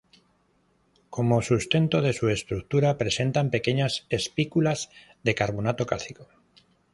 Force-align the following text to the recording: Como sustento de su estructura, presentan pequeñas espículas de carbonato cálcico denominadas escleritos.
Como 1.11 1.43
sustento 1.43 2.01
de 2.01 2.13
su 2.13 2.29
estructura, 2.29 2.97
presentan 2.97 3.51
pequeñas 3.51 4.07
espículas 4.09 4.89
de 5.21 5.35
carbonato 5.35 5.85
cálcico 5.85 6.23
denominadas 6.23 6.45
escleritos. 6.49 6.81